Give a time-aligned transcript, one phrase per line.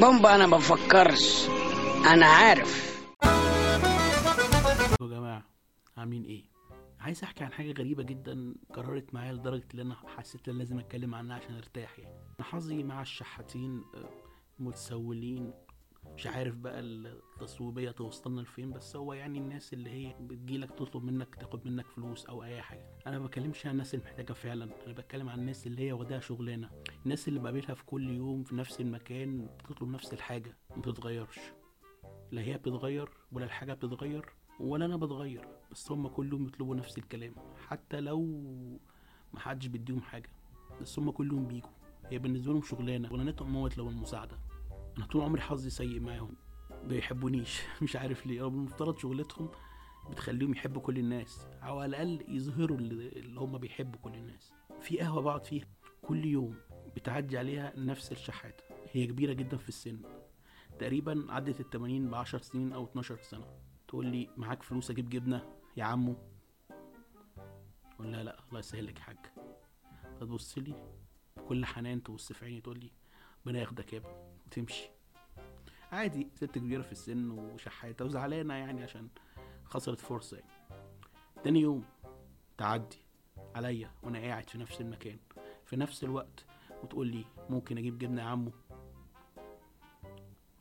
[0.00, 1.48] بومبا أنا بفكرش.
[2.06, 2.94] أنا عارف.
[5.00, 5.44] يا جماعة
[5.96, 6.42] عاملين إيه؟
[7.00, 11.14] عايز أحكي عن حاجة غريبة جدا قررت معايا لدرجة إن أنا حسيت إن لازم أتكلم
[11.14, 12.14] عنها عشان أرتاح يعني.
[12.40, 14.10] حظي مع الشحاتين آه،
[14.58, 15.52] متسولين
[16.16, 21.34] مش عارف بقى التصويبية توصلنا لفين بس هو يعني الناس اللي هي بتجيلك تطلب منك
[21.34, 22.84] تاخد منك فلوس أو أي حاجة.
[23.06, 26.20] أنا ما بكلمش عن الناس اللي محتاجة فعلا أنا بتكلم عن الناس اللي هي واخداها
[26.20, 26.70] شغلانة.
[27.04, 31.38] الناس اللي بقابلها في كل يوم في نفس المكان بتطلب نفس الحاجة ما بتتغيرش.
[32.32, 34.26] لا هي بتتغير ولا الحاجة بتتغير
[34.60, 37.34] ولا أنا بتغير بس هما كلهم بيطلبوا نفس الكلام.
[37.68, 38.26] حتى لو
[39.32, 40.30] محدش بيديهم حاجة
[40.80, 41.70] بس هما كلهم بيجوا.
[42.06, 44.38] هي بالنسبة لهم شغلانة شغلانتهم موت لو المساعدة.
[44.96, 46.36] أنا طول عمري حظي سيء معاهم.
[46.84, 47.60] بيحبونيش.
[47.82, 48.42] مش عارف ليه.
[48.42, 49.48] رغم المفترض شغلتهم
[50.10, 51.46] بتخليهم يحبوا كل الناس.
[51.62, 54.52] أو على الأقل يظهروا اللي هما بيحبوا كل الناس.
[54.80, 55.66] في قهوة بقعد فيها
[56.02, 56.56] كل يوم
[56.96, 58.64] بتعدي عليها نفس الشحاتة.
[58.92, 60.02] هي كبيرة جدا في السن.
[60.78, 63.46] تقريبا عدت التمانين بعشر سنين أو 12 سنة.
[63.88, 65.42] تقول لي معاك فلوس أجيب جبنة
[65.76, 66.16] يا عمو؟
[67.94, 69.18] أقول لها لأ الله يسهل لك يا حاج
[70.20, 70.74] فتبص لي
[71.36, 72.90] بكل حنان تبص في عيني تقول لي
[73.46, 74.33] ربنا ياخدك يا ابني.
[74.54, 74.90] وتمشي
[75.92, 79.08] عادي ست كبيرة في السن وشحاتة وزعلانة يعني عشان
[79.64, 80.50] خسرت فرصة يعني.
[81.44, 81.84] تاني يوم
[82.58, 82.96] تعدي
[83.54, 85.18] عليا وأنا قاعد في نفس المكان
[85.64, 86.44] في نفس الوقت
[86.82, 88.52] وتقول لي ممكن أجيب جبنة يا عمو؟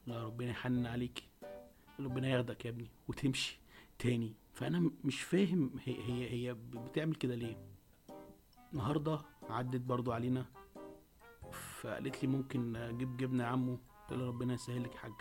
[0.07, 1.27] لا ربنا يحنن عليكي
[1.99, 3.59] ربنا ياخدك يا ابني وتمشي
[3.99, 4.33] تاني.
[4.53, 7.57] فأنا مش فاهم هي هي هي بتعمل كده ليه؟
[8.73, 10.45] النهارده عدت برضو علينا
[11.83, 15.13] فقالت لي ممكن أجيب جبنة يا عمو؟ قلت لها ربنا يسهل لك يا حاج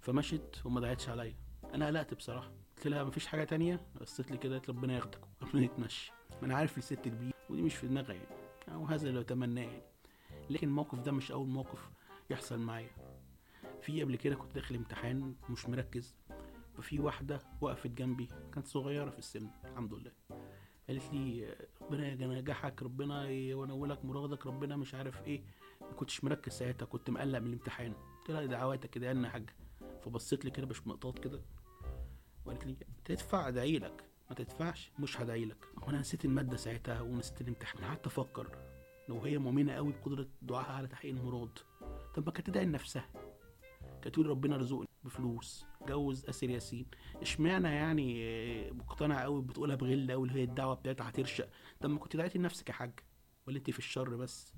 [0.00, 1.36] فمشت وما دعتش عليا.
[1.74, 2.52] أنا قلقت بصراحة.
[2.76, 6.12] قلت لها مفيش حاجة تانية؟ بصيت لي كده قالت ربنا ياخدك ربنا يتمشي.
[6.40, 8.36] ما أنا عارف الست كبيرة ودي مش في دماغها يعني.
[8.68, 9.82] أو هذا اللي أتمناه يعني.
[10.50, 11.90] لكن الموقف ده مش أول موقف
[12.30, 12.90] يحصل معايا.
[13.82, 16.16] في قبل كده كنت داخل امتحان مش مركز.
[16.76, 20.12] ففي واحدة وقفت جنبي كانت صغيرة في السن الحمد لله.
[20.88, 25.42] قالت لي ربنا ينجحك ربنا ينولك مرادك ربنا مش عارف إيه.
[25.80, 27.92] ما كنتش مركز ساعتها كنت مقلق من الامتحان.
[27.92, 29.56] قلت لها دعواتك كده يا حاجة.
[30.04, 31.40] فبصيت لي كده بشمقطات كده
[32.44, 34.04] وقالت لي تدفع ادعي لك.
[34.30, 35.68] ما تدفعش مش هدعي لك.
[35.82, 37.84] وأنا نسيت المادة ساعتها ونسيت الامتحان.
[37.84, 38.58] قعدت أفكر
[39.08, 41.58] لو هي مؤمنة قوي بقدرة دعائها على تحقيق المراد.
[42.14, 43.08] طب ما كانت تدعي لنفسها.
[44.04, 46.86] كانت تقول ربنا رزقني بفلوس جوز آسر ياسين.
[47.22, 51.48] اشمعنى يعني آه، مقتنع قوي بتقولها بغل قوي هي الدعوة بتاعتها هترشق؟
[51.80, 52.92] طب ما كنت دعيتي لنفسك يا حاج
[53.46, 54.54] ولا انت في الشر بس؟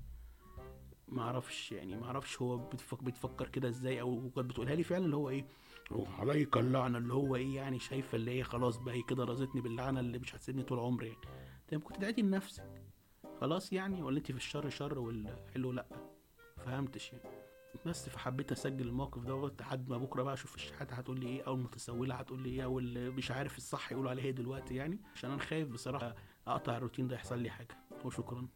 [1.07, 5.05] ما أعرفش يعني ما أعرفش هو بتفكر, بتفكر كده إزاي أو كانت بتقولها لي فعلا
[5.05, 5.45] اللي هو إيه
[5.91, 9.61] هو عليك اللعنة اللي هو إيه يعني شايفة اللي هي خلاص بقى هي كده رزتني
[9.61, 11.21] باللعنة اللي مش هتسيبني طول عمري يعني.
[11.71, 12.81] طب كنت دعيتي لنفسك.
[13.41, 15.85] خلاص يعني ولا انت في الشر شر والحلو لأ؟
[16.65, 17.56] فهمتش يعني.
[17.85, 21.53] بس فحبيت أسجل الموقف دوت لحد ما بكرة بقى أشوف الشحاته هتقول لي إيه أو
[21.53, 24.99] المتسولة هتقول لي إيه أو اللي مش عارف الصح يقولوا عليه إيه دلوقتي يعني.
[25.15, 26.15] عشان أنا خايف بصراحة
[26.47, 27.77] أقطع الروتين ده يحصل لي حاجة.
[28.05, 28.47] وشكرا.